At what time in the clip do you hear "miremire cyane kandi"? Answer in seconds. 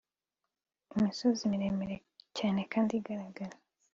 1.51-2.91